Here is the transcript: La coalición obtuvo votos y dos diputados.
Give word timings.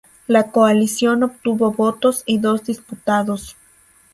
La 0.25 0.49
coalición 0.49 1.21
obtuvo 1.21 1.69
votos 1.73 2.23
y 2.25 2.39
dos 2.39 2.63
diputados. 2.65 3.55